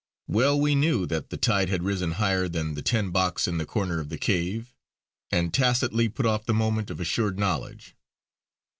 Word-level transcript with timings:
Well 0.27 0.59
we 0.59 0.73
knew 0.73 1.05
that 1.05 1.29
the 1.29 1.37
tide 1.37 1.69
had 1.69 1.83
risen 1.83 2.13
higher 2.13 2.47
than 2.49 2.73
the 2.73 2.81
tin 2.81 3.11
box 3.11 3.47
in 3.47 3.59
the 3.59 3.67
corner 3.67 3.99
of 3.99 4.09
the 4.09 4.17
cave, 4.17 4.73
and 5.29 5.53
tacitly 5.53 6.09
put 6.09 6.25
off 6.25 6.47
the 6.47 6.55
moment 6.55 6.89
of 6.89 6.99
assured 6.99 7.37
knowledge. 7.37 7.93